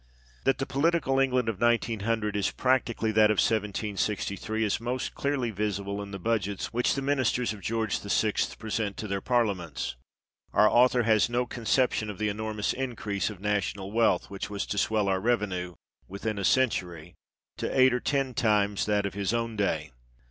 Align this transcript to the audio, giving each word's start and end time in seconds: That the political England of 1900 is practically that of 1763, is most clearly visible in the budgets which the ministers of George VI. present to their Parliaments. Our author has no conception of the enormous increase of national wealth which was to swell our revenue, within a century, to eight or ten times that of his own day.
That 0.45 0.57
the 0.57 0.65
political 0.65 1.19
England 1.19 1.47
of 1.47 1.61
1900 1.61 2.35
is 2.35 2.49
practically 2.49 3.11
that 3.11 3.29
of 3.29 3.35
1763, 3.37 4.63
is 4.63 4.81
most 4.81 5.13
clearly 5.13 5.51
visible 5.51 6.01
in 6.01 6.09
the 6.09 6.17
budgets 6.17 6.73
which 6.73 6.95
the 6.95 7.03
ministers 7.03 7.53
of 7.53 7.61
George 7.61 8.01
VI. 8.01 8.33
present 8.57 8.97
to 8.97 9.07
their 9.07 9.21
Parliaments. 9.21 9.97
Our 10.53 10.67
author 10.67 11.03
has 11.03 11.29
no 11.29 11.45
conception 11.45 12.09
of 12.09 12.17
the 12.17 12.29
enormous 12.29 12.73
increase 12.73 13.29
of 13.29 13.39
national 13.41 13.91
wealth 13.91 14.27
which 14.31 14.49
was 14.49 14.65
to 14.65 14.79
swell 14.79 15.07
our 15.07 15.19
revenue, 15.19 15.75
within 16.07 16.39
a 16.39 16.43
century, 16.45 17.13
to 17.57 17.69
eight 17.79 17.93
or 17.93 17.99
ten 17.99 18.33
times 18.33 18.87
that 18.87 19.05
of 19.05 19.13
his 19.13 19.35
own 19.35 19.55
day. 19.55 19.91